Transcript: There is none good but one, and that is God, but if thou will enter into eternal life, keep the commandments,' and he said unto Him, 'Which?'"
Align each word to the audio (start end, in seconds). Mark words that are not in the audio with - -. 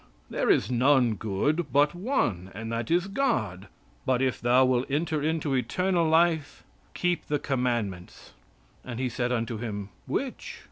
There 0.31 0.49
is 0.49 0.71
none 0.71 1.13
good 1.13 1.71
but 1.71 1.93
one, 1.93 2.49
and 2.55 2.71
that 2.71 2.89
is 2.89 3.05
God, 3.05 3.67
but 4.03 4.19
if 4.19 4.41
thou 4.41 4.65
will 4.65 4.83
enter 4.89 5.21
into 5.21 5.53
eternal 5.53 6.07
life, 6.09 6.63
keep 6.95 7.27
the 7.27 7.37
commandments,' 7.37 8.33
and 8.83 8.99
he 8.99 9.09
said 9.09 9.31
unto 9.31 9.59
Him, 9.59 9.89
'Which?'" 10.07 10.57